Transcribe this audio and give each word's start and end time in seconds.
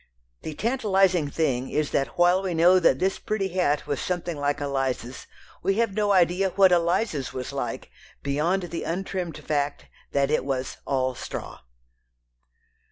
The 0.41 0.55
tantalizing 0.55 1.29
thing 1.29 1.69
is 1.69 1.91
that 1.91 2.17
while 2.17 2.41
we 2.41 2.55
know 2.55 2.79
that 2.79 2.97
this 2.97 3.19
pretty 3.19 3.49
hat 3.49 3.85
was 3.85 4.01
something 4.01 4.35
like 4.35 4.59
Eliza's, 4.59 5.27
we 5.61 5.75
have 5.75 5.93
no 5.93 6.11
idea 6.11 6.49
what 6.49 6.71
Eliza's 6.71 7.33
was 7.33 7.53
like, 7.53 7.91
beyond 8.23 8.63
the 8.63 8.81
untrimmed 8.81 9.37
fact 9.37 9.85
that 10.11 10.31
it 10.31 10.43
was 10.43 10.77
"all 10.87 11.13
straw." 11.13 11.59